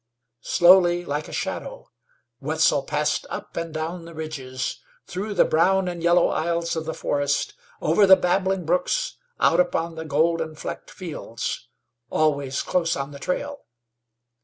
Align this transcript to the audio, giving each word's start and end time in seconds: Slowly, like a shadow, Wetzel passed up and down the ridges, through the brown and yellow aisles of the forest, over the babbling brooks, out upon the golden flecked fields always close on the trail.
Slowly, 0.41 1.05
like 1.05 1.27
a 1.27 1.31
shadow, 1.31 1.91
Wetzel 2.39 2.81
passed 2.85 3.27
up 3.29 3.55
and 3.55 3.71
down 3.71 4.05
the 4.05 4.15
ridges, 4.15 4.79
through 5.05 5.35
the 5.35 5.45
brown 5.45 5.87
and 5.87 6.01
yellow 6.01 6.29
aisles 6.29 6.75
of 6.75 6.85
the 6.85 6.95
forest, 6.95 7.53
over 7.83 8.07
the 8.07 8.15
babbling 8.15 8.65
brooks, 8.65 9.17
out 9.39 9.59
upon 9.59 9.93
the 9.93 10.03
golden 10.05 10.55
flecked 10.55 10.89
fields 10.89 11.69
always 12.09 12.63
close 12.63 12.95
on 12.95 13.11
the 13.11 13.19
trail. 13.19 13.59